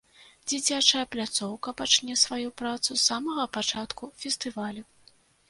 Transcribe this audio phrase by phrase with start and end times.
[0.51, 4.83] Дзіцячая пляцоўка пачне сваю працу з самага пачатку фестывалю.